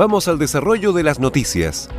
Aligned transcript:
Vamos 0.00 0.28
al 0.28 0.38
desarrollo 0.38 0.94
de 0.94 1.02
las 1.02 1.18
noticias 1.18 1.90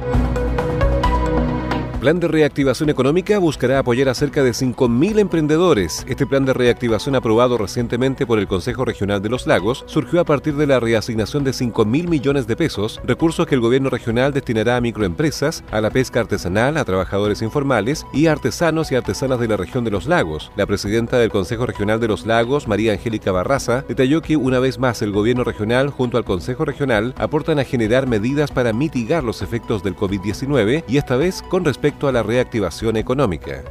plan 2.02 2.20
de 2.20 2.27
reactivación 2.27 2.90
económica 2.90 3.38
buscará 3.38 3.77
apoyar 3.77 4.10
a 4.10 4.16
cerca 4.16 4.41
de 4.41 4.54
5.000 4.54 5.20
emprendedores. 5.20 6.04
Este 6.10 6.26
plan 6.26 6.46
de 6.46 6.54
reactivación 6.54 7.13
aprobado 7.13 7.60
recientemente 7.60 8.26
por 8.26 8.40
el 8.40 8.48
Consejo 8.48 8.85
Regional 8.85 9.21
de 9.21 9.30
los 9.30 9.46
Lagos 9.46 9.84
surgió 9.85 10.20
a 10.20 10.26
partir 10.26 10.55
de 10.55 10.66
la 10.66 10.79
reasignación 10.79 11.44
de 11.44 11.52
5.000 11.52 12.07
millones 12.07 12.48
de 12.48 12.55
pesos, 12.55 12.99
recursos 13.05 13.46
que 13.46 13.54
el 13.54 13.62
gobierno 13.62 13.91
regional 13.91 14.34
destinará 14.34 14.77
a 14.77 14.82
microempresas, 14.82 15.63
a 15.70 15.79
la 15.79 15.91
pesca 15.91 16.22
artesanal, 16.22 16.77
a 16.77 16.85
trabajadores 16.85 17.44
informales 17.44 18.04
y 18.13 18.26
a 18.26 18.32
artesanos 18.32 18.91
y 18.91 18.96
artesanas 18.96 19.40
de 19.40 19.48
la 19.48 19.57
región 19.57 19.84
de 19.84 19.91
los 19.91 20.07
lagos. 20.07 20.52
La 20.55 20.66
presidenta 20.66 21.20
del 21.20 21.29
Consejo 21.29 21.68
Regional 21.68 21.99
de 21.99 22.07
los 22.07 22.26
Lagos, 22.26 22.68
María 22.68 22.94
Angélica 22.94 23.32
Barraza, 23.32 23.85
detalló 23.88 24.24
que 24.24 24.38
una 24.38 24.57
vez 24.57 24.79
más 24.79 25.04
el 25.04 25.12
gobierno 25.12 25.44
regional 25.44 25.91
junto 25.91 26.18
al 26.18 26.26
Consejo 26.26 26.66
Regional 26.66 27.13
aportan 27.20 27.60
a 27.60 27.63
generar 27.63 28.07
medidas 28.07 28.49
para 28.49 28.74
mitigar 28.74 29.24
los 29.24 29.44
efectos 29.44 29.84
del 29.84 29.96
COVID-19 29.96 30.84
y 30.88 30.98
esta 30.98 31.16
vez 31.16 31.44
con 31.44 31.63
respecto 31.63 31.91
a 32.08 32.12
la 32.12 32.24
reactivación 32.24 32.98
económica. 32.98 33.62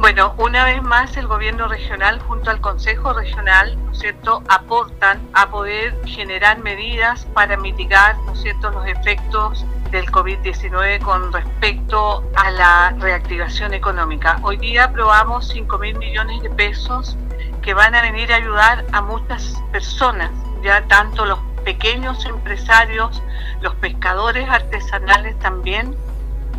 Bueno, 0.00 0.34
una 0.38 0.64
vez 0.64 0.82
más 0.82 1.16
el 1.16 1.26
gobierno 1.26 1.68
regional 1.68 2.20
junto 2.20 2.50
al 2.50 2.60
Consejo 2.60 3.12
Regional, 3.12 3.76
¿no 3.84 3.92
es 3.92 3.98
cierto?, 3.98 4.42
aportan 4.48 5.20
a 5.32 5.48
poder 5.50 5.96
generar 6.04 6.58
medidas 6.58 7.26
para 7.32 7.56
mitigar, 7.56 8.16
¿no 8.26 8.32
es 8.32 8.42
cierto?, 8.42 8.70
los 8.70 8.86
efectos 8.86 9.64
del 9.90 10.06
COVID-19 10.06 11.00
con 11.00 11.32
respecto 11.32 12.24
a 12.34 12.50
la 12.50 12.94
reactivación 12.98 13.72
económica. 13.72 14.38
Hoy 14.42 14.56
día 14.56 14.84
aprobamos 14.84 15.48
5 15.48 15.78
mil 15.78 15.96
millones 15.98 16.42
de 16.42 16.50
pesos 16.50 17.16
que 17.62 17.72
van 17.72 17.94
a 17.94 18.02
venir 18.02 18.32
a 18.32 18.36
ayudar 18.36 18.84
a 18.92 19.00
muchas 19.00 19.62
personas, 19.70 20.30
ya 20.62 20.82
tanto 20.88 21.24
los 21.24 21.38
pequeños 21.64 22.26
empresarios, 22.26 23.22
los 23.62 23.74
pescadores 23.76 24.48
artesanales 24.48 25.38
también, 25.38 25.96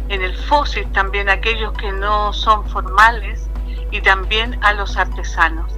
en 0.10 0.22
el 0.22 0.36
fósil 0.36 0.90
también 0.92 1.30
aquellos 1.30 1.74
que 1.74 1.92
no 1.92 2.34
son 2.34 2.68
formales 2.70 3.50
y 3.92 4.02
también 4.02 4.60
a 4.64 4.74
los 4.74 4.98
artesanos. 4.98 5.72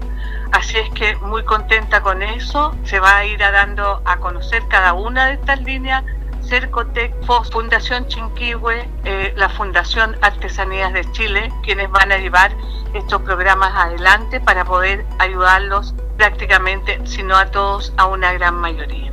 Así 0.51 0.77
es 0.77 0.89
que 0.91 1.15
muy 1.17 1.43
contenta 1.43 2.01
con 2.01 2.23
eso, 2.23 2.75
se 2.83 2.99
va 2.99 3.17
a 3.17 3.25
ir 3.25 3.39
dando 3.39 4.01
a 4.05 4.17
conocer 4.17 4.63
cada 4.69 4.93
una 4.93 5.27
de 5.27 5.33
estas 5.33 5.61
líneas, 5.61 6.03
Cercotec, 6.41 7.13
FOS, 7.25 7.51
Fundación 7.51 8.07
Chinquihue, 8.07 8.87
eh, 9.03 9.33
la 9.35 9.49
Fundación 9.49 10.15
Artesanías 10.21 10.93
de 10.93 11.09
Chile, 11.11 11.51
quienes 11.63 11.91
van 11.91 12.11
a 12.11 12.17
llevar 12.17 12.51
estos 12.93 13.21
programas 13.23 13.73
adelante 13.75 14.39
para 14.39 14.63
poder 14.63 15.05
ayudarlos 15.19 15.93
prácticamente, 16.15 17.05
si 17.05 17.23
no 17.23 17.35
a 17.35 17.47
todos, 17.47 17.93
a 17.97 18.05
una 18.05 18.31
gran 18.33 18.55
mayoría. 18.55 19.11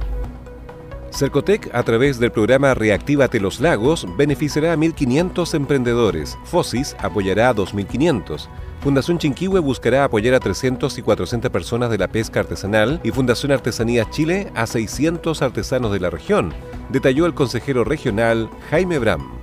Cercotec, 1.14 1.72
a 1.72 1.84
través 1.84 2.18
del 2.18 2.32
programa 2.32 2.74
Reactívate 2.74 3.38
los 3.38 3.60
Lagos, 3.60 4.04
beneficiará 4.16 4.72
a 4.72 4.76
1.500 4.76 5.54
emprendedores. 5.54 6.36
FOSIS 6.44 6.96
apoyará 6.98 7.50
a 7.50 7.54
2.500. 7.54 8.48
Fundación 8.80 9.18
Chinquihue 9.18 9.60
buscará 9.60 10.02
apoyar 10.02 10.34
a 10.34 10.40
300 10.40 10.98
y 10.98 11.02
400 11.02 11.52
personas 11.52 11.90
de 11.90 11.98
la 11.98 12.08
pesca 12.08 12.40
artesanal 12.40 13.00
y 13.04 13.12
Fundación 13.12 13.52
Artesanías 13.52 14.10
Chile 14.10 14.50
a 14.56 14.66
600 14.66 15.40
artesanos 15.40 15.92
de 15.92 16.00
la 16.00 16.10
región, 16.10 16.52
detalló 16.88 17.26
el 17.26 17.34
consejero 17.34 17.84
regional 17.84 18.50
Jaime 18.70 18.98
Bram. 18.98 19.38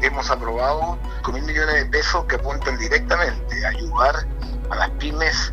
Hemos 0.00 0.30
aprobado 0.30 0.98
con 1.22 1.34
mil 1.34 1.42
millones 1.42 1.74
de 1.74 1.86
pesos 1.86 2.24
que 2.26 2.36
apuntan 2.36 2.78
directamente 2.78 3.66
a 3.66 3.70
ayudar 3.70 4.14
a 4.70 4.76
las 4.76 4.90
pymes, 4.90 5.52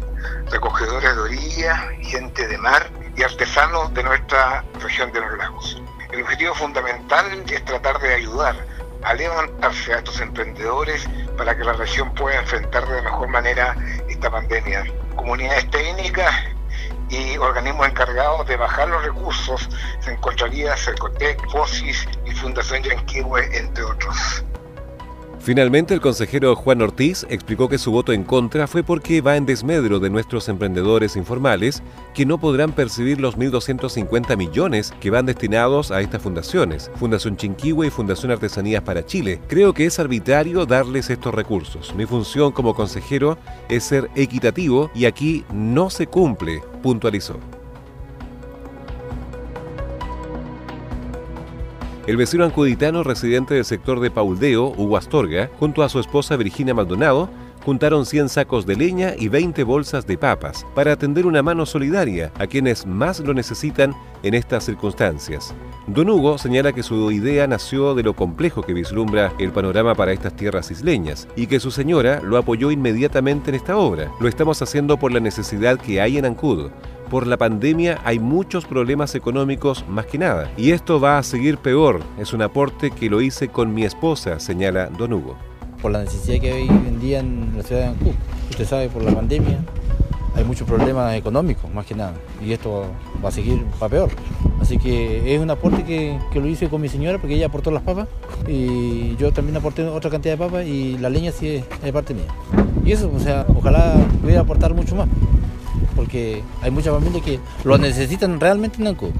recogedores 0.51 1.15
de 1.15 1.21
orilla, 1.21 1.89
gente 2.01 2.47
de 2.47 2.57
mar 2.57 2.89
y 3.15 3.23
artesanos 3.23 3.93
de 3.93 4.03
nuestra 4.03 4.63
región 4.81 5.11
de 5.11 5.21
los 5.21 5.37
lagos. 5.37 5.81
El 6.11 6.21
objetivo 6.21 6.53
fundamental 6.53 7.43
es 7.49 7.65
tratar 7.65 7.99
de 7.99 8.13
ayudar 8.13 8.55
a 9.03 9.13
levantarse 9.13 9.93
a 9.93 9.97
estos 9.97 10.19
emprendedores 10.19 11.07
para 11.37 11.55
que 11.55 11.63
la 11.63 11.73
región 11.73 12.13
pueda 12.13 12.39
enfrentar 12.39 12.87
de 12.87 13.01
mejor 13.01 13.27
manera 13.27 13.75
esta 14.09 14.31
pandemia. 14.31 14.85
Comunidades 15.15 15.69
técnicas 15.69 16.33
y 17.09 17.37
organismos 17.37 17.87
encargados 17.87 18.47
de 18.47 18.57
bajar 18.57 18.87
los 18.87 19.03
recursos 19.03 19.69
se 19.99 20.11
encontraría 20.11 20.75
Cercotec, 20.75 21.39
FOSIS 21.49 22.07
y 22.25 22.31
Fundación 22.31 22.81
Yanquihue, 22.83 23.57
entre 23.57 23.83
otros. 23.83 24.43
Finalmente, 25.45 25.93
el 25.93 26.01
consejero 26.01 26.55
Juan 26.55 26.81
Ortiz 26.81 27.23
explicó 27.29 27.69
que 27.69 27.77
su 27.77 27.91
voto 27.91 28.11
en 28.11 28.23
contra 28.23 28.65
fue 28.65 28.81
porque 28.81 29.21
va 29.21 29.37
en 29.37 29.45
desmedro 29.45 29.99
de 29.99 30.09
nuestros 30.09 30.49
emprendedores 30.49 31.15
informales 31.15 31.83
que 32.15 32.25
no 32.25 32.39
podrán 32.39 32.71
percibir 32.71 33.21
los 33.21 33.37
1.250 33.37 34.35
millones 34.37 34.91
que 34.99 35.11
van 35.11 35.27
destinados 35.27 35.91
a 35.91 36.01
estas 36.01 36.23
fundaciones, 36.23 36.89
Fundación 36.95 37.37
Chinquihue 37.37 37.85
y 37.85 37.91
Fundación 37.91 38.31
Artesanías 38.31 38.81
para 38.81 39.05
Chile. 39.05 39.39
Creo 39.47 39.71
que 39.71 39.85
es 39.85 39.99
arbitrario 39.99 40.65
darles 40.65 41.11
estos 41.11 41.35
recursos. 41.35 41.93
Mi 41.93 42.07
función 42.07 42.51
como 42.51 42.73
consejero 42.73 43.37
es 43.69 43.83
ser 43.83 44.09
equitativo 44.15 44.89
y 44.95 45.05
aquí 45.05 45.45
no 45.53 45.91
se 45.91 46.07
cumple, 46.07 46.63
puntualizó. 46.81 47.37
El 52.07 52.17
vecino 52.17 52.43
ancuditano 52.43 53.01
residente 53.01 53.55
del 53.55 53.65
sector 53.65 53.99
de 53.99 54.11
Pauldeo, 54.11 54.67
Hugo 54.77 54.95
Astorga, 54.95 55.49
junto 55.59 55.81
a 55.81 55.89
su 55.89 55.99
esposa 55.99 56.37
Virginia 56.37 56.75
Maldonado, 56.75 57.31
juntaron 57.65 58.05
100 58.05 58.29
sacos 58.29 58.65
de 58.67 58.75
leña 58.75 59.15
y 59.17 59.27
20 59.27 59.63
bolsas 59.63 60.05
de 60.05 60.17
papas 60.17 60.65
para 60.75 60.93
atender 60.93 61.25
una 61.25 61.41
mano 61.41 61.65
solidaria 61.65 62.31
a 62.37 62.45
quienes 62.45 62.85
más 62.85 63.19
lo 63.19 63.33
necesitan 63.33 63.95
en 64.21 64.35
estas 64.35 64.65
circunstancias. 64.65 65.55
Don 65.87 66.09
Hugo 66.09 66.37
señala 66.37 66.73
que 66.73 66.83
su 66.83 67.11
idea 67.11 67.47
nació 67.47 67.95
de 67.95 68.03
lo 68.03 68.15
complejo 68.15 68.61
que 68.61 68.73
vislumbra 68.73 69.33
el 69.39 69.51
panorama 69.51 69.95
para 69.95 70.13
estas 70.13 70.35
tierras 70.35 70.69
isleñas 70.69 71.27
y 71.35 71.47
que 71.47 71.59
su 71.59 71.71
señora 71.71 72.21
lo 72.21 72.37
apoyó 72.37 72.69
inmediatamente 72.69 73.49
en 73.49 73.55
esta 73.55 73.77
obra. 73.77 74.11
Lo 74.19 74.27
estamos 74.27 74.61
haciendo 74.61 74.97
por 74.97 75.11
la 75.11 75.19
necesidad 75.19 75.79
que 75.79 76.01
hay 76.01 76.17
en 76.17 76.25
Ancud, 76.25 76.69
por 77.09 77.27
la 77.27 77.37
pandemia 77.37 77.99
hay 78.03 78.19
muchos 78.19 78.65
problemas 78.65 79.13
económicos 79.15 79.85
más 79.87 80.05
que 80.07 80.17
nada. 80.17 80.51
Y 80.57 80.71
esto 80.71 80.99
va 80.99 81.17
a 81.17 81.23
seguir 81.23 81.57
peor. 81.57 82.01
Es 82.19 82.33
un 82.33 82.41
aporte 82.41 82.91
que 82.91 83.09
lo 83.09 83.21
hice 83.21 83.47
con 83.47 83.73
mi 83.73 83.83
esposa, 83.85 84.39
señala 84.39 84.87
Don 84.87 85.13
Hugo. 85.13 85.37
Por 85.85 85.91
la 85.91 86.03
necesidad 86.03 86.41
que 86.41 86.51
hay 86.51 86.63
hoy 86.63 86.87
en 86.87 86.99
día 86.99 87.19
en 87.19 87.53
la 87.55 87.61
ciudad 87.61 87.81
de 87.81 87.87
Ancú. 87.89 88.11
Usted 88.49 88.65
sabe, 88.65 88.89
por 88.89 89.03
la 89.03 89.11
pandemia 89.11 89.59
hay 90.33 90.43
muchos 90.43 90.67
problemas 90.67 91.13
económicos 91.13 91.71
más 91.71 91.85
que 91.85 91.93
nada. 91.93 92.15
Y 92.43 92.53
esto 92.53 92.87
va 93.23 93.29
a 93.29 93.31
seguir 93.31 93.63
para 93.79 93.91
peor. 93.91 94.09
Así 94.59 94.79
que 94.79 95.35
es 95.35 95.39
un 95.39 95.51
aporte 95.51 95.83
que, 95.83 96.17
lo 96.33 96.47
hice 96.47 96.69
con 96.69 96.81
mi 96.81 96.89
señora 96.89 97.19
porque 97.19 97.35
ella 97.35 97.45
aportó 97.45 97.69
las 97.69 97.83
papas. 97.83 98.07
Y 98.47 99.15
yo 99.17 99.31
también 99.31 99.57
aporté 99.57 99.85
otra 99.85 100.09
cantidad 100.09 100.33
de 100.33 100.43
papas 100.43 100.65
y 100.65 100.97
la 100.97 101.11
leña 101.11 101.31
sí 101.31 101.63
es, 101.83 101.91
parte 101.91 102.15
mía. 102.15 102.25
Y 102.83 102.91
eso, 102.91 103.11
o 103.15 103.19
sea, 103.19 103.45
ojalá 103.55 103.93
pudiera 104.23 104.41
aportar 104.41 104.73
mucho 104.73 104.95
más 104.95 105.07
porque 105.95 106.41
hay 106.63 106.71
muchas 106.71 106.95
familias 106.95 107.23
que 107.23 107.39
lo 107.63 107.77
necesitan 107.77 108.39
realmente 108.39 108.81
en 108.81 108.87
Ancud. 108.87 109.11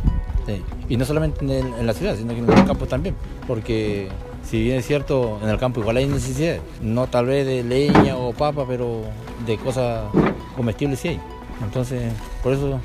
Y 0.90 0.98
no 0.98 1.06
solamente 1.06 1.46
en, 1.60 1.86
la 1.86 1.94
ciudad, 1.94 2.16
sino 2.16 2.34
que 2.34 2.40
en 2.40 2.48
los 2.48 2.62
campos 2.62 2.88
también. 2.88 3.16
Porque 3.48 4.10
si 4.46 4.64
bien 4.64 4.78
es 4.78 4.86
cierto, 4.86 5.40
en 5.42 5.50
el 5.50 5.58
campo 5.58 5.80
igual 5.80 5.98
hay 5.98 6.06
necesidad, 6.06 6.58
no 6.82 7.08
tal 7.08 7.26
vez 7.26 7.46
de 7.46 7.64
leña 7.64 8.16
o 8.18 8.32
papa, 8.34 8.66
pero 8.68 9.02
de 9.46 9.58
cosas 9.58 10.04
comestibles 10.56 11.00
sí 11.00 11.10
hay. 11.10 11.20
Entonces, 11.64 12.14
por 12.44 12.54
eso 12.54 12.80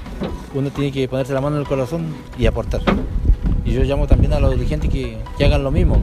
uno 0.54 0.70
tiene 0.70 0.92
que 0.92 1.06
ponerse 1.08 1.32
la 1.32 1.40
mano 1.40 1.56
en 1.56 1.62
el 1.62 1.68
corazón 1.68 2.14
y 2.38 2.46
aportar. 2.46 2.80
Y 3.64 3.72
yo 3.72 3.82
llamo 3.82 4.06
también 4.06 4.32
a 4.32 4.40
los 4.40 4.52
dirigentes 4.52 4.90
que, 4.90 5.18
que 5.36 5.44
hagan 5.44 5.62
lo 5.62 5.70
mismo. 5.70 6.02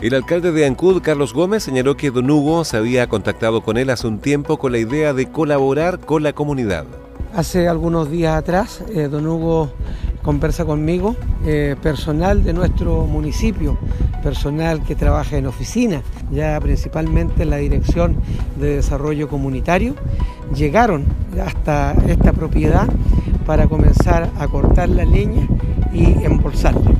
El 0.00 0.14
alcalde 0.14 0.52
de 0.52 0.64
Ancud, 0.64 1.02
Carlos 1.02 1.34
Gómez, 1.34 1.62
señaló 1.64 1.96
que 1.96 2.10
Don 2.10 2.30
Hugo 2.30 2.64
se 2.64 2.76
había 2.76 3.08
contactado 3.08 3.62
con 3.62 3.76
él 3.76 3.90
hace 3.90 4.06
un 4.06 4.18
tiempo 4.18 4.58
con 4.58 4.72
la 4.72 4.78
idea 4.78 5.12
de 5.12 5.30
colaborar 5.30 5.98
con 6.00 6.22
la 6.22 6.32
comunidad. 6.32 6.86
Hace 7.34 7.68
algunos 7.68 8.10
días 8.10 8.34
atrás, 8.36 8.82
eh, 8.94 9.08
don 9.08 9.26
Hugo 9.26 9.70
conversa 10.22 10.64
conmigo, 10.64 11.16
eh, 11.44 11.76
personal 11.82 12.42
de 12.44 12.52
nuestro 12.52 13.04
municipio, 13.04 13.78
personal 14.20 14.82
que 14.82 14.94
trabaja 14.94 15.36
en 15.36 15.46
oficina, 15.46 16.02
ya 16.30 16.58
principalmente 16.60 17.42
en 17.42 17.50
la 17.50 17.56
Dirección 17.56 18.16
de 18.56 18.76
Desarrollo 18.76 19.28
Comunitario, 19.28 19.94
llegaron 20.54 21.04
hasta 21.44 21.92
esta 22.08 22.32
propiedad 22.32 22.88
para 23.46 23.66
comenzar 23.66 24.30
a 24.38 24.48
cortar 24.48 24.88
la 24.88 25.04
leña 25.04 25.46
y 25.92 26.04
embolsarla. 26.24 26.90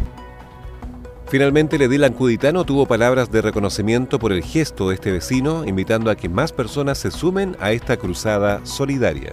Finalmente, 1.31 1.76
el 1.76 1.82
edil 1.82 2.02
ancuditano 2.02 2.64
tuvo 2.64 2.87
palabras 2.87 3.31
de 3.31 3.40
reconocimiento 3.40 4.19
por 4.19 4.32
el 4.32 4.43
gesto 4.43 4.88
de 4.88 4.96
este 4.96 5.12
vecino, 5.12 5.64
invitando 5.64 6.11
a 6.11 6.16
que 6.16 6.28
más 6.28 6.52
personas 6.52 6.99
se 6.99 7.12
sumen 7.12 7.56
a 7.61 7.70
esta 7.70 7.96
cruzada 7.96 8.61
solidaria. 8.64 9.32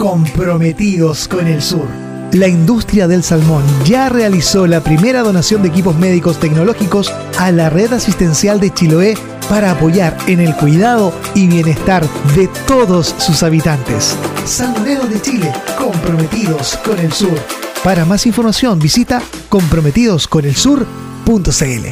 comprometidos 0.00 1.28
con 1.28 1.46
el 1.46 1.60
sur. 1.60 1.86
La 2.32 2.48
industria 2.48 3.06
del 3.06 3.22
salmón 3.22 3.62
ya 3.84 4.08
realizó 4.08 4.66
la 4.66 4.82
primera 4.82 5.20
donación 5.20 5.60
de 5.60 5.68
equipos 5.68 5.94
médicos 5.94 6.40
tecnológicos 6.40 7.12
a 7.38 7.52
la 7.52 7.68
red 7.68 7.92
asistencial 7.92 8.60
de 8.60 8.72
Chiloé 8.72 9.14
para 9.50 9.72
apoyar 9.72 10.16
en 10.26 10.40
el 10.40 10.56
cuidado 10.56 11.12
y 11.34 11.48
bienestar 11.48 12.02
de 12.34 12.48
todos 12.66 13.14
sus 13.18 13.42
habitantes. 13.42 14.16
Salmoneros 14.46 15.10
de 15.10 15.20
Chile, 15.20 15.52
comprometidos 15.76 16.78
con 16.78 16.98
el 16.98 17.12
sur. 17.12 17.38
Para 17.84 18.06
más 18.06 18.24
información 18.24 18.78
visita 18.78 19.20
comprometidosconelsur.cl. 19.50 21.86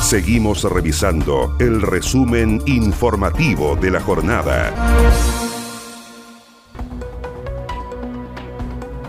Seguimos 0.00 0.62
revisando 0.62 1.56
el 1.58 1.82
resumen 1.82 2.62
informativo 2.66 3.74
de 3.74 3.90
la 3.90 4.00
jornada. 4.00 4.72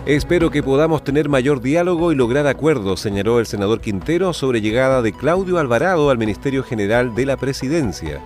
Espero 0.07 0.51
que 0.51 0.63
podamos 0.63 1.04
tener 1.04 1.27
mayor 1.27 1.59
diálogo 1.59 2.13
y 2.13 2.15
lograr 2.15 2.48
acuerdos, 2.48 3.01
señaló 3.01 3.42
el 3.42 3.45
senador 3.45 3.81
Quintero 3.81 4.31
sobre 4.31 4.62
llegada 4.62 5.01
de 5.01 5.12
Claudio 5.12 5.59
Alvarado 5.59 6.09
al 6.09 6.18
Ministerio 6.18 6.63
General 6.63 7.13
de 7.13 7.25
la 7.25 7.36
Presidencia. 7.36 8.21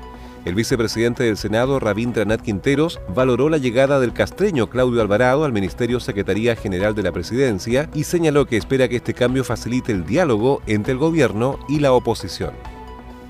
El 0.45 0.53
vicepresidente 0.53 1.23
del 1.23 1.37
Senado, 1.37 1.79
Rabindranath 1.79 2.43
Quinteros, 2.43 3.01
valoró 3.15 3.49
la 3.49 3.57
llegada 3.57 3.99
del 3.99 4.13
castreño 4.13 4.69
Claudio 4.69 5.01
Alvarado 5.01 5.43
al 5.43 5.53
Ministerio 5.53 5.99
Secretaría 5.99 6.55
General 6.55 6.93
de 6.93 7.01
la 7.01 7.11
Presidencia 7.11 7.89
y 7.95 8.03
señaló 8.03 8.45
que 8.45 8.57
espera 8.57 8.87
que 8.87 8.97
este 8.97 9.15
cambio 9.15 9.43
facilite 9.43 9.91
el 9.91 10.05
diálogo 10.05 10.61
entre 10.67 10.91
el 10.91 10.99
gobierno 10.99 11.57
y 11.67 11.79
la 11.79 11.93
oposición. 11.93 12.53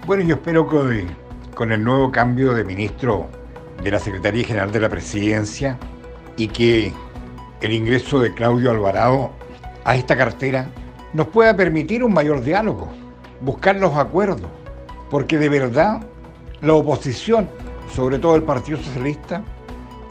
Bueno, 0.05 0.23
yo 0.25 0.35
espero 0.35 0.67
que 0.67 1.05
con 1.55 1.71
el 1.71 1.81
nuevo 1.81 2.11
cambio 2.11 2.53
de 2.53 2.65
ministro 2.65 3.29
de 3.81 3.91
la 3.91 3.99
Secretaría 3.99 4.43
General 4.43 4.73
de 4.73 4.81
la 4.81 4.89
Presidencia 4.89 5.79
y 6.35 6.49
que 6.49 6.91
el 7.61 7.73
ingreso 7.73 8.19
de 8.19 8.33
Claudio 8.33 8.71
Alvarado 8.71 9.29
a 9.85 9.95
esta 9.95 10.17
cartera 10.17 10.67
nos 11.13 11.27
pueda 11.27 11.55
permitir 11.55 12.03
un 12.03 12.13
mayor 12.13 12.41
diálogo, 12.41 12.89
buscar 13.41 13.75
los 13.75 13.95
acuerdos, 13.95 14.49
porque 15.09 15.37
de 15.37 15.49
verdad 15.49 16.01
la 16.61 16.73
oposición, 16.73 17.49
sobre 17.93 18.17
todo 18.17 18.35
el 18.35 18.43
Partido 18.43 18.79
Socialista, 18.79 19.43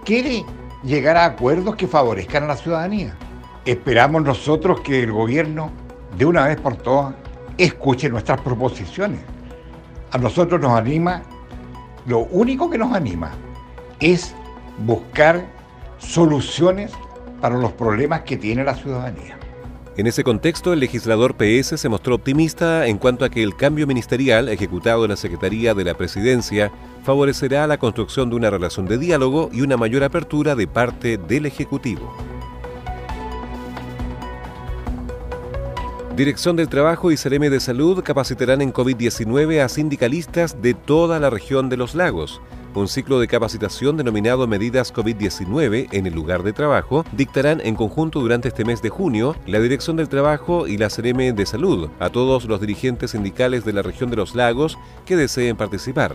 quiere 0.05 0.45
llegar 0.85 1.17
a 1.17 1.25
acuerdos 1.25 1.77
que 1.77 1.87
favorezcan 1.87 2.45
a 2.45 2.49
la 2.49 2.57
ciudadanía. 2.57 3.17
Esperamos 3.65 4.23
nosotros 4.23 4.81
que 4.81 5.03
el 5.03 5.13
gobierno, 5.13 5.71
de 6.17 6.27
una 6.27 6.47
vez 6.47 6.61
por 6.61 6.77
todas, 6.77 7.15
escuche 7.59 8.09
nuestras 8.09 8.41
proposiciones. 8.41 9.21
A 10.13 10.19
nosotros 10.19 10.61
nos 10.61 10.73
anima, 10.73 11.23
lo 12.07 12.21
único 12.21 12.71
que 12.71 12.79
nos 12.79 12.93
anima 12.95 13.33
es 13.99 14.35
buscar 14.79 15.45
soluciones 15.99 16.93
para 17.41 17.57
los 17.57 17.73
problemas 17.73 18.23
que 18.23 18.37
tiene 18.37 18.65
la 18.65 18.75
ciudadanía. 18.75 19.39
En 19.97 20.07
ese 20.07 20.25
contexto, 20.25 20.73
el 20.73 20.81
legislador 20.81 21.35
PS 21.35 21.79
se 21.79 21.89
mostró 21.89 22.15
optimista 22.15 22.87
en 22.87 22.97
cuanto 22.97 23.25
a 23.25 23.29
que 23.29 23.43
el 23.43 23.57
cambio 23.57 23.87
ministerial 23.87 24.49
ejecutado 24.49 25.05
en 25.05 25.11
la 25.11 25.17
Secretaría 25.17 25.75
de 25.75 25.85
la 25.85 25.95
Presidencia 25.95 26.71
favorecerá 27.03 27.67
la 27.67 27.79
construcción 27.79 28.31
de 28.31 28.37
una 28.37 28.51
relación 28.51 28.87
de 28.87 28.99
diálogo 28.99 29.51
y 29.53 29.63
una 29.63 29.77
mayor 29.77 30.05
apertura 30.05 30.55
de 30.55 30.67
parte 30.67 31.19
del 31.19 31.45
Ejecutivo. 31.45 32.15
Dirección 36.17 36.55
del 36.55 36.69
Trabajo 36.69 37.11
y 37.11 37.17
Cereme 37.17 37.51
de 37.51 37.61
Salud 37.61 38.03
capacitarán 38.03 38.61
en 38.61 38.73
COVID-19 38.73 39.61
a 39.61 39.69
sindicalistas 39.69 40.61
de 40.61 40.75
toda 40.75 41.19
la 41.19 41.31
región 41.31 41.69
de 41.69 41.77
los 41.77 41.95
lagos. 41.95 42.41
Un 42.73 42.87
ciclo 42.87 43.19
de 43.19 43.27
capacitación 43.27 43.97
denominado 43.97 44.47
Medidas 44.47 44.95
COVID-19 44.95 45.89
en 45.91 46.07
el 46.07 46.15
lugar 46.15 46.45
de 46.45 46.53
trabajo 46.53 47.05
dictarán 47.11 47.61
en 47.65 47.75
conjunto 47.75 48.21
durante 48.21 48.47
este 48.47 48.65
mes 48.65 48.81
de 48.81 48.91
junio 48.91 49.35
la 49.47 49.59
Dirección 49.59 49.97
del 49.97 50.09
Trabajo 50.09 50.69
y 50.69 50.79
la 50.79 50.89
CRM 50.89 51.35
de 51.35 51.47
Salud 51.47 51.91
a 51.99 52.11
todos 52.11 52.45
los 52.45 52.61
dirigentes 52.61 53.11
sindicales 53.11 53.65
de 53.65 53.73
la 53.73 53.83
región 53.83 54.09
de 54.09 54.17
los 54.17 54.37
lagos 54.37 54.79
que 55.05 55.17
deseen 55.17 55.57
participar. 55.57 56.15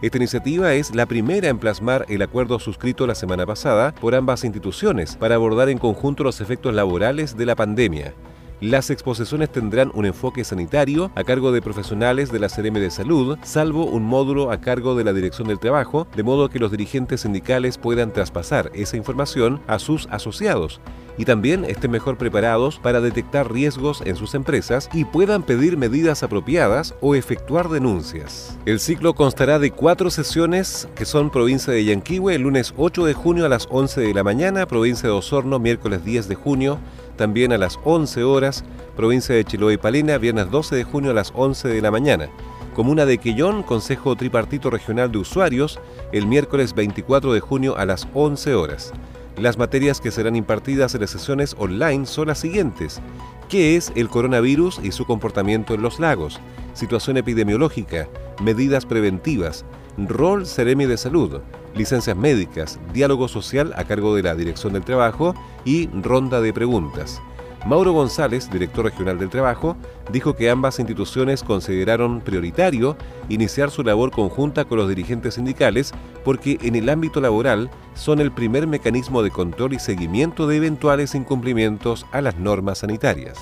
Esta 0.00 0.18
iniciativa 0.18 0.74
es 0.74 0.94
la 0.94 1.06
primera 1.06 1.48
en 1.48 1.58
plasmar 1.58 2.06
el 2.08 2.22
acuerdo 2.22 2.60
suscrito 2.60 3.04
la 3.08 3.16
semana 3.16 3.44
pasada 3.44 3.92
por 3.92 4.14
ambas 4.14 4.44
instituciones 4.44 5.16
para 5.16 5.34
abordar 5.34 5.70
en 5.70 5.78
conjunto 5.78 6.22
los 6.22 6.40
efectos 6.40 6.72
laborales 6.72 7.36
de 7.36 7.46
la 7.46 7.56
pandemia. 7.56 8.14
Las 8.60 8.88
exposiciones 8.88 9.52
tendrán 9.52 9.90
un 9.92 10.06
enfoque 10.06 10.42
sanitario 10.42 11.10
a 11.14 11.24
cargo 11.24 11.52
de 11.52 11.60
profesionales 11.60 12.32
de 12.32 12.38
la 12.38 12.48
CRM 12.48 12.72
de 12.74 12.90
Salud, 12.90 13.36
salvo 13.42 13.84
un 13.84 14.02
módulo 14.02 14.50
a 14.50 14.62
cargo 14.62 14.94
de 14.94 15.04
la 15.04 15.12
Dirección 15.12 15.48
del 15.48 15.58
Trabajo, 15.58 16.06
de 16.16 16.22
modo 16.22 16.48
que 16.48 16.58
los 16.58 16.70
dirigentes 16.70 17.20
sindicales 17.20 17.76
puedan 17.76 18.14
traspasar 18.14 18.70
esa 18.72 18.96
información 18.96 19.60
a 19.66 19.78
sus 19.78 20.08
asociados 20.10 20.80
y 21.18 21.24
también 21.24 21.64
estén 21.64 21.90
mejor 21.90 22.16
preparados 22.16 22.78
para 22.78 23.00
detectar 23.00 23.52
riesgos 23.52 24.02
en 24.04 24.16
sus 24.16 24.34
empresas 24.34 24.88
y 24.92 25.04
puedan 25.04 25.42
pedir 25.42 25.76
medidas 25.76 26.22
apropiadas 26.22 26.94
o 27.00 27.14
efectuar 27.14 27.68
denuncias. 27.68 28.58
El 28.66 28.80
ciclo 28.80 29.14
constará 29.14 29.58
de 29.58 29.70
cuatro 29.70 30.10
sesiones 30.10 30.88
que 30.94 31.04
son 31.04 31.30
provincia 31.30 31.72
de 31.72 31.84
Yanquihue 31.84 32.34
el 32.34 32.42
lunes 32.42 32.74
8 32.76 33.04
de 33.04 33.14
junio 33.14 33.46
a 33.46 33.48
las 33.48 33.66
11 33.70 34.00
de 34.00 34.14
la 34.14 34.24
mañana, 34.24 34.66
provincia 34.66 35.08
de 35.08 35.14
Osorno 35.14 35.58
miércoles 35.58 36.04
10 36.04 36.28
de 36.28 36.34
junio, 36.34 36.78
también 37.16 37.52
a 37.52 37.58
las 37.58 37.78
11 37.84 38.22
horas, 38.24 38.64
provincia 38.96 39.34
de 39.34 39.44
Chiloé 39.44 39.74
y 39.74 39.76
Palena, 39.78 40.18
viernes 40.18 40.50
12 40.50 40.76
de 40.76 40.84
junio 40.84 41.10
a 41.10 41.14
las 41.14 41.32
11 41.34 41.68
de 41.68 41.80
la 41.80 41.90
mañana. 41.90 42.28
Comuna 42.74 43.06
de 43.06 43.18
Quillón, 43.18 43.62
Consejo 43.62 44.16
Tripartito 44.16 44.70
Regional 44.70 45.10
de 45.10 45.18
Usuarios, 45.18 45.80
el 46.12 46.26
miércoles 46.26 46.74
24 46.74 47.32
de 47.32 47.40
junio 47.40 47.76
a 47.76 47.86
las 47.86 48.06
11 48.12 48.54
horas. 48.54 48.92
Las 49.38 49.58
materias 49.58 50.00
que 50.00 50.10
serán 50.10 50.36
impartidas 50.36 50.94
en 50.94 51.02
las 51.02 51.10
sesiones 51.10 51.56
online 51.58 52.06
son 52.06 52.28
las 52.28 52.38
siguientes. 52.38 53.00
¿Qué 53.48 53.76
es 53.76 53.92
el 53.94 54.08
coronavirus 54.08 54.80
y 54.82 54.92
su 54.92 55.04
comportamiento 55.04 55.74
en 55.74 55.82
los 55.82 56.00
lagos? 56.00 56.40
Situación 56.74 57.16
epidemiológica, 57.16 58.08
medidas 58.42 58.86
preventivas, 58.86 59.64
rol 59.96 60.46
Ceremi 60.46 60.84
de 60.84 60.96
Salud, 60.96 61.40
licencias 61.74 62.16
médicas, 62.16 62.78
diálogo 62.92 63.28
social 63.28 63.72
a 63.76 63.84
cargo 63.84 64.14
de 64.14 64.22
la 64.22 64.34
Dirección 64.34 64.72
del 64.72 64.84
Trabajo 64.84 65.34
y 65.64 65.88
ronda 65.88 66.40
de 66.40 66.52
preguntas. 66.52 67.20
Mauro 67.66 67.92
González, 67.92 68.48
director 68.48 68.84
regional 68.84 69.18
del 69.18 69.28
Trabajo, 69.28 69.76
dijo 70.12 70.36
que 70.36 70.50
ambas 70.50 70.78
instituciones 70.78 71.42
consideraron 71.42 72.20
prioritario 72.20 72.96
iniciar 73.28 73.72
su 73.72 73.82
labor 73.82 74.12
conjunta 74.12 74.66
con 74.66 74.78
los 74.78 74.88
dirigentes 74.88 75.34
sindicales 75.34 75.92
porque 76.24 76.58
en 76.62 76.76
el 76.76 76.88
ámbito 76.88 77.20
laboral 77.20 77.68
son 77.94 78.20
el 78.20 78.30
primer 78.30 78.68
mecanismo 78.68 79.20
de 79.22 79.30
control 79.30 79.72
y 79.72 79.80
seguimiento 79.80 80.46
de 80.46 80.58
eventuales 80.58 81.16
incumplimientos 81.16 82.06
a 82.12 82.20
las 82.20 82.38
normas 82.38 82.78
sanitarias. 82.78 83.36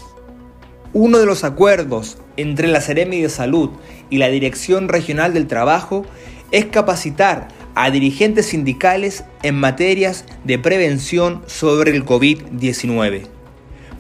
Uno 0.95 1.19
de 1.19 1.27
los 1.27 1.45
acuerdos 1.45 2.17
entre 2.39 2.69
la 2.69 2.81
Seremi 2.81 3.21
de 3.21 3.29
Salud 3.29 3.71
y 4.09 4.19
la 4.19 4.29
Dirección 4.29 4.89
Regional 4.89 5.35
del 5.35 5.49
Trabajo 5.49 6.07
es 6.55 6.67
capacitar 6.67 7.49
a 7.75 7.91
dirigentes 7.91 8.47
sindicales 8.47 9.25
en 9.43 9.57
materias 9.57 10.25
de 10.45 10.57
prevención 10.57 11.43
sobre 11.47 11.91
el 11.91 12.07
COVID-19. 12.07 13.27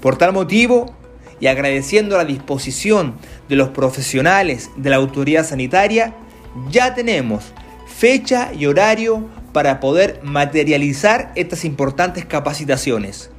Por 0.00 0.16
tal 0.18 0.32
motivo, 0.32 0.94
y 1.40 1.48
agradeciendo 1.48 2.16
la 2.16 2.24
disposición 2.24 3.16
de 3.48 3.56
los 3.56 3.70
profesionales 3.70 4.70
de 4.76 4.90
la 4.90 4.96
autoridad 4.96 5.44
sanitaria, 5.44 6.14
ya 6.70 6.94
tenemos 6.94 7.52
fecha 7.88 8.52
y 8.56 8.66
horario 8.66 9.28
para 9.52 9.80
poder 9.80 10.20
materializar 10.22 11.32
estas 11.34 11.64
importantes 11.64 12.24
capacitaciones. 12.24 13.30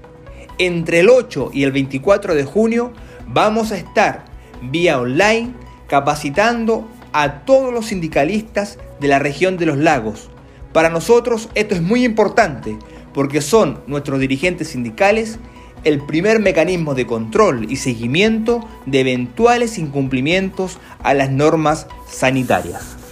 Entre 0.58 1.00
el 1.00 1.10
8 1.10 1.52
y 1.54 1.64
el 1.64 1.72
24 1.72 2.36
de 2.36 2.44
junio 2.44 2.92
vamos 3.28 3.72
a 3.72 3.78
estar 3.78 4.26
vía 4.62 5.00
online 5.00 5.54
capacitando 5.88 6.90
a 7.14 7.46
todos 7.46 7.74
los 7.74 7.86
sindicalistas 7.86 8.78
de 9.00 9.08
la 9.08 9.20
región 9.20 9.58
de 9.58 9.66
los 9.66 9.78
lagos. 9.78 10.30
Para 10.74 10.90
nosotros 10.90 11.50
esto 11.56 11.76
es 11.76 11.82
muy 11.82 12.04
importante 12.04 12.78
porque 13.14 13.42
son 13.42 13.82
nuestros 13.88 14.20
dirigentes 14.20 14.70
sindicales 14.70 15.40
el 15.86 16.02
primer 16.02 16.40
mecanismo 16.40 16.96
de 16.96 17.06
control 17.06 17.72
y 17.72 17.78
seguimiento 17.78 18.68
de 18.86 19.02
eventuales 19.02 19.78
incumplimientos 19.78 20.80
a 21.02 21.14
las 21.14 21.30
normas 21.30 21.88
sanitarias. 22.10 23.05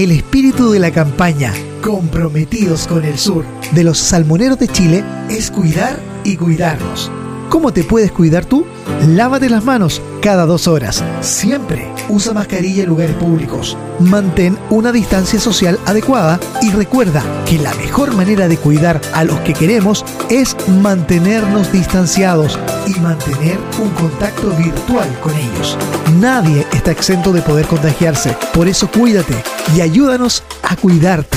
El 0.00 0.12
espíritu 0.12 0.70
de 0.70 0.78
la 0.78 0.92
campaña 0.92 1.52
Comprometidos 1.82 2.86
con 2.86 3.04
el 3.04 3.18
Sur 3.18 3.44
de 3.72 3.84
los 3.84 3.98
salmoneros 3.98 4.58
de 4.58 4.66
Chile 4.66 5.04
es 5.28 5.50
cuidar 5.50 6.00
y 6.24 6.36
cuidarnos. 6.36 7.12
¿Cómo 7.50 7.70
te 7.70 7.84
puedes 7.84 8.10
cuidar 8.10 8.46
tú? 8.46 8.64
Lávate 9.08 9.50
las 9.50 9.62
manos 9.62 10.00
cada 10.22 10.46
dos 10.46 10.68
horas. 10.68 11.04
Siempre 11.20 11.86
usa 12.08 12.32
mascarilla 12.32 12.84
en 12.84 12.88
lugares 12.88 13.14
públicos. 13.16 13.76
Mantén 14.00 14.58
una 14.70 14.92
distancia 14.92 15.38
social 15.38 15.78
adecuada 15.84 16.40
y 16.62 16.70
recuerda 16.70 17.22
que 17.46 17.58
la 17.58 17.74
mejor 17.74 18.16
manera 18.16 18.48
de 18.48 18.56
cuidar 18.56 18.98
a 19.12 19.24
los 19.24 19.38
que 19.40 19.52
queremos 19.52 20.06
es 20.30 20.56
mantenernos 20.82 21.70
distanciados 21.70 22.58
y 22.86 22.98
mantener 23.00 23.58
un 23.78 23.90
contacto 23.90 24.50
virtual 24.56 25.06
con 25.20 25.34
ellos. 25.34 25.76
Nadie 26.18 26.66
está 26.72 26.92
exento 26.92 27.32
de 27.32 27.42
poder 27.42 27.66
contagiarse. 27.66 28.34
Por 28.54 28.68
eso 28.68 28.90
cuídate 28.90 29.34
y 29.76 29.82
ayúdanos 29.82 30.42
a 30.62 30.76
cuidarte. 30.76 31.36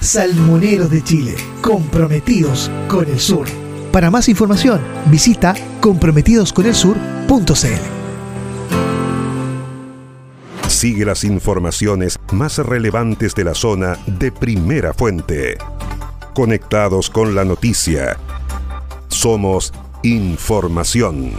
Salmoneros 0.00 0.90
de 0.90 1.02
Chile, 1.02 1.34
comprometidos 1.60 2.70
con 2.86 3.08
el 3.08 3.18
sur. 3.18 3.48
Para 3.90 4.10
más 4.10 4.28
información, 4.28 4.80
visita 5.10 5.54
comprometidosconelsur.cl. 5.80 7.95
Sigue 10.76 11.06
las 11.06 11.24
informaciones 11.24 12.18
más 12.32 12.58
relevantes 12.58 13.34
de 13.34 13.44
la 13.44 13.54
zona 13.54 13.96
de 14.06 14.30
primera 14.30 14.92
fuente. 14.92 15.56
Conectados 16.34 17.08
con 17.08 17.34
la 17.34 17.46
noticia. 17.46 18.18
Somos 19.08 19.72
información. 20.02 21.32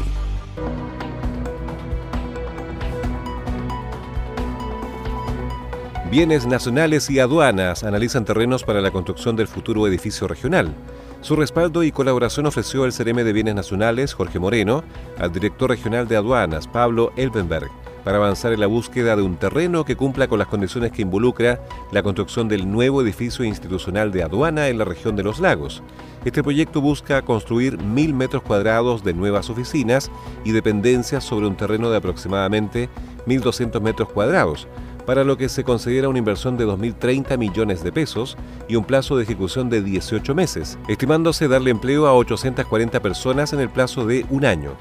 Bienes 6.10 6.48
nacionales 6.48 7.08
y 7.12 7.20
aduanas 7.20 7.84
analizan 7.84 8.26
terrenos 8.26 8.64
para 8.64 8.82
la 8.82 8.90
construcción 8.90 9.36
del 9.36 9.48
futuro 9.48 9.86
edificio 9.86 10.28
regional. 10.28 10.74
Su 11.22 11.36
respaldo 11.36 11.84
y 11.84 11.92
colaboración 11.92 12.48
ofreció 12.48 12.86
el 12.86 12.92
CRM 12.92 13.18
de 13.18 13.34
Bienes 13.34 13.54
Nacionales, 13.54 14.16
Jorge 14.16 14.40
Moreno, 14.40 14.84
al 15.20 15.32
director 15.32 15.70
regional 15.70 16.08
de 16.08 16.16
aduanas, 16.16 16.68
Pablo 16.68 17.14
Elbenberg, 17.18 17.70
para 18.08 18.20
avanzar 18.20 18.54
en 18.54 18.62
la 18.62 18.68
búsqueda 18.68 19.18
de 19.18 19.22
un 19.22 19.36
terreno 19.36 19.84
que 19.84 19.98
cumpla 19.98 20.30
con 20.30 20.40
las 20.40 20.48
condiciones 20.48 20.94
que 20.94 21.02
involucra 21.02 21.60
la 21.92 22.04
construcción 22.04 22.48
del 22.48 22.72
nuevo 22.72 23.02
edificio 23.02 23.44
institucional 23.44 24.14
de 24.14 24.24
aduana 24.24 24.70
en 24.70 24.78
la 24.78 24.86
región 24.86 25.18
de 25.18 25.24
los 25.24 25.42
lagos. 25.42 25.84
Este 26.24 26.42
proyecto 26.42 26.80
busca 26.80 27.22
construir 27.24 27.78
mil 27.78 28.14
metros 28.14 28.44
cuadrados 28.44 29.04
de 29.04 29.14
nuevas 29.14 29.50
oficinas 29.50 30.10
y 30.46 30.54
dependencias 30.54 31.26
sobre 31.26 31.48
un 31.48 31.58
terreno 31.58 31.90
de 31.90 31.98
aproximadamente 31.98 32.88
1.200 33.26 33.82
metros 33.82 34.08
cuadrados, 34.08 34.70
para 35.06 35.26
lo 35.26 35.36
que 35.36 35.50
se 35.50 35.66
considera 35.66 36.08
una 36.08 36.20
inversión 36.20 36.56
de 36.56 36.66
2.030 36.66 37.38
millones 37.38 37.84
de 37.84 37.92
pesos 37.92 38.38
y 38.70 38.78
un 38.78 38.86
plazo 38.86 39.18
de 39.18 39.24
ejecución 39.24 39.70
de 39.70 39.82
18 39.82 40.34
meses, 40.34 40.80
estimándose 40.88 41.50
darle 41.50 41.72
empleo 41.72 42.08
a 42.08 42.14
840 42.14 43.02
personas 43.02 43.52
en 43.52 43.60
el 43.60 43.70
plazo 43.70 44.06
de 44.06 44.26
un 44.30 44.46
año. 44.46 44.78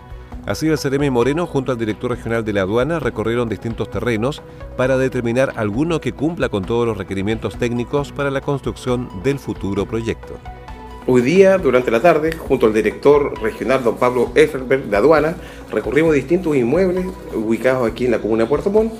Así 0.47 0.69
el 0.69 0.79
Ceremi 0.79 1.11
Moreno 1.11 1.45
junto 1.45 1.73
al 1.73 1.79
director 1.79 2.13
regional 2.13 2.45
de 2.45 2.53
la 2.53 2.61
aduana 2.61 3.01
recorrieron 3.01 3.49
distintos 3.49 3.91
terrenos 3.91 4.43
para 4.77 4.97
determinar 4.97 5.53
alguno 5.57 6.01
que 6.01 6.13
cumpla 6.13 6.49
con 6.49 6.65
todos 6.65 6.87
los 6.87 6.97
requerimientos 6.97 7.59
técnicos 7.59 8.13
para 8.13 8.31
la 8.31 8.41
construcción 8.41 9.09
del 9.25 9.41
futuro 9.41 9.87
proyecto. 9.87 10.39
Hoy 11.09 11.23
día, 11.23 11.59
durante 11.59 11.91
la 11.91 12.01
tarde, 12.01 12.31
junto 12.33 12.67
al 12.67 12.75
director 12.75 13.43
regional 13.43 13.83
don 13.83 13.97
Pablo 13.97 14.31
Efferberg 14.37 14.85
de 14.85 14.97
aduana, 14.97 15.35
recorrimos 15.73 16.15
distintos 16.15 16.55
inmuebles 16.55 17.07
ubicados 17.35 17.91
aquí 17.91 18.05
en 18.05 18.13
la 18.13 18.21
comuna 18.21 18.45
de 18.45 18.49
Puerto 18.49 18.71
Montt 18.71 18.93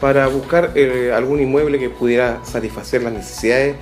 para 0.00 0.28
buscar 0.28 0.70
eh, 0.76 1.12
algún 1.12 1.40
inmueble 1.40 1.80
que 1.80 1.90
pudiera 1.90 2.44
satisfacer 2.44 3.02
las 3.02 3.12
necesidades 3.12 3.74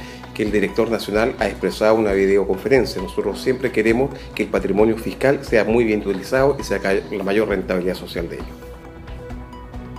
el 0.43 0.53
director 0.53 0.91
nacional 0.91 1.35
ha 1.39 1.47
expresado 1.47 1.95
en 1.95 2.01
una 2.03 2.13
videoconferencia. 2.13 3.01
Nosotros 3.03 3.41
siempre 3.41 3.71
queremos 3.73 4.11
que 4.35 4.45
el 4.45 4.49
patrimonio 4.49 4.97
fiscal 4.97 5.45
sea 5.45 5.65
muy 5.65 5.85
bien 5.85 6.01
utilizado 6.01 6.57
y 6.59 6.63
sacar 6.63 7.03
la 7.11 7.25
mayor 7.25 7.49
rentabilidad 7.49 7.95
social 7.95 8.29
de 8.29 8.37
ello. 8.37 8.71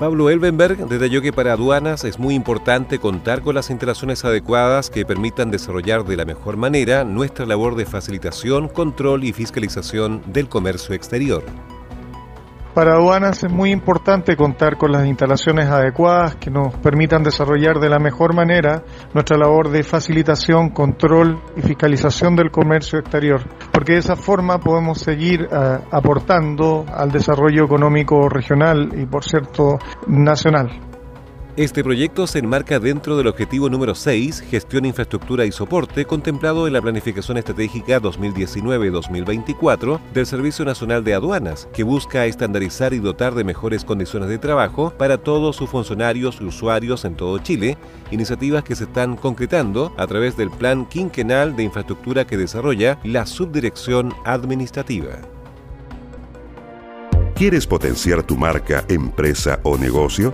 Pablo 0.02 0.32
Elbenberg 0.32 0.88
detalló 0.88 1.22
que 1.22 1.32
para 1.32 1.54
aduanas 1.54 2.06
es 2.06 2.18
muy 2.18 2.34
importante 2.34 2.98
contar 2.98 3.42
con 3.42 3.54
las 3.54 3.70
instalaciones 3.70 4.26
adecuadas 4.26 4.90
que 4.90 5.06
permitan 5.06 5.52
desarrollar 5.52 6.06
de 6.06 6.18
la 6.18 6.26
mejor 6.26 6.58
manera 6.58 7.04
nuestra 7.04 7.46
labor 7.46 7.76
de 7.76 7.86
facilitación, 7.86 8.68
control 8.68 9.24
y 9.24 9.32
fiscalización 9.32 10.24
del 10.26 10.50
comercio 10.50 10.96
exterior. 10.96 11.44
Para 12.74 12.94
aduanas 12.94 13.44
es 13.44 13.52
muy 13.52 13.72
importante 13.72 14.38
contar 14.38 14.78
con 14.78 14.94
las 14.94 15.06
instalaciones 15.06 15.66
adecuadas 15.66 16.38
que 16.38 16.50
nos 16.50 16.74
permitan 16.76 17.22
desarrollar 17.22 17.80
de 17.82 17.90
la 17.90 18.00
mejor 18.00 18.34
manera 18.34 18.84
nuestra 19.14 19.38
labor 19.38 19.70
de 19.70 19.84
facilitación, 19.84 20.70
control 20.70 21.42
y 21.58 21.62
fiscalización 21.62 22.38
del 22.38 22.50
comercio 22.50 23.00
exterior, 23.00 23.42
porque 23.74 23.94
de 23.94 24.00
esa 24.00 24.16
forma 24.16 24.60
podemos 24.60 25.00
seguir 25.00 25.50
uh, 25.52 25.84
aportando 25.92 26.86
al 26.88 27.12
desarrollo 27.12 27.66
económico 27.66 28.30
regional 28.30 28.90
y, 28.96 29.06
por 29.06 29.26
cierto, 29.26 29.78
nacional. 30.08 30.91
Este 31.58 31.84
proyecto 31.84 32.28
se 32.28 32.40
enmarca 32.40 32.80
dentro 32.80 33.18
del 33.18 33.28
objetivo 33.28 33.70
número 33.70 33.94
6, 33.94 34.40
gestión, 34.50 34.86
infraestructura 34.86 35.44
y 35.44 35.52
soporte, 35.52 36.06
contemplado 36.06 36.66
en 36.66 36.72
la 36.72 36.82
Planificación 36.82 37.38
Estratégica 37.38 38.00
2019-2024 38.02 40.00
del 40.14 40.26
Servicio 40.26 40.64
Nacional 40.64 41.04
de 41.04 41.14
Aduanas, 41.14 41.68
que 41.74 41.84
busca 41.84 42.26
estandarizar 42.26 42.94
y 42.94 43.00
dotar 43.00 43.36
de 43.36 43.44
mejores 43.44 43.84
condiciones 43.84 44.30
de 44.30 44.38
trabajo 44.38 44.94
para 44.98 45.18
todos 45.18 45.58
sus 45.58 45.70
funcionarios 45.70 46.38
y 46.40 46.46
usuarios 46.46 47.04
en 47.04 47.16
todo 47.16 47.38
Chile, 47.40 47.78
iniciativas 48.12 48.64
que 48.64 48.78
se 48.78 48.86
están 48.86 49.18
concretando 49.18 49.94
a 49.98 50.08
través 50.08 50.38
del 50.38 50.52
Plan 50.52 50.86
Quinquenal 50.86 51.58
de 51.58 51.64
Infraestructura 51.64 52.26
que 52.26 52.38
desarrolla 52.38 52.98
la 53.04 53.26
Subdirección 53.26 54.14
Administrativa. 54.24 55.18
¿Quieres 57.36 57.68
potenciar 57.68 58.24
tu 58.24 58.38
marca, 58.38 58.86
empresa 58.88 59.60
o 59.64 59.78
negocio? 59.78 60.34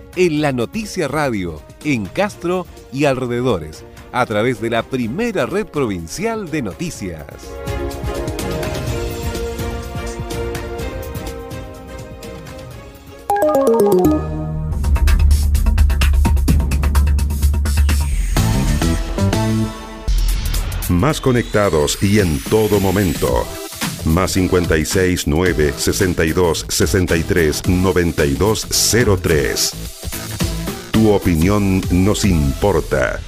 en 0.15 0.41
La 0.41 0.51
Noticia 0.51 1.07
Radio 1.07 1.61
en 1.83 2.05
Castro 2.05 2.65
y 2.91 3.05
alrededores 3.05 3.83
a 4.11 4.25
través 4.25 4.61
de 4.61 4.69
la 4.69 4.83
primera 4.83 5.45
red 5.45 5.65
provincial 5.65 6.49
de 6.51 6.61
noticias. 6.61 7.25
Más 20.89 21.21
conectados 21.21 21.97
y 22.03 22.19
en 22.19 22.39
todo 22.43 22.79
momento. 22.79 23.45
Más 24.05 24.31
56 24.31 25.25
9 25.25 25.73
62 25.77 26.65
63 26.67 27.67
92 27.67 28.67
03. 29.21 30.00
Tu 31.01 31.09
opinión 31.09 31.81
nos 31.89 32.25
importa. 32.25 33.19